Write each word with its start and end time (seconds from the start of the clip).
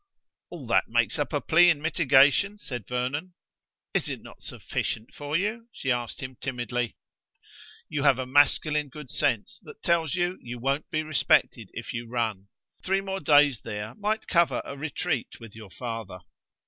"All 0.49 0.65
that 0.65 0.85
makes 0.87 1.19
up 1.19 1.31
a 1.31 1.39
plea 1.39 1.69
in 1.69 1.79
mitigation," 1.79 2.57
said 2.57 2.87
Vernon. 2.87 3.35
"Is 3.93 4.09
it 4.09 4.19
not 4.23 4.41
sufficient 4.41 5.13
for 5.13 5.37
you?" 5.37 5.69
she 5.71 5.91
asked 5.91 6.23
him 6.23 6.37
timidly. 6.41 6.95
"You 7.87 8.01
have 8.01 8.17
a 8.17 8.25
masculine 8.25 8.89
good 8.89 9.11
sense 9.11 9.59
that 9.61 9.83
tells 9.83 10.15
you 10.15 10.39
you 10.41 10.57
won't 10.57 10.89
be 10.89 11.03
respected 11.03 11.69
if 11.73 11.93
you 11.93 12.07
run. 12.07 12.47
Three 12.83 13.01
more 13.01 13.19
days 13.19 13.61
there 13.61 13.93
might 13.93 14.25
cover 14.27 14.63
a 14.65 14.75
retreat 14.75 15.39
with 15.39 15.55
your 15.55 15.69
father." 15.69 16.21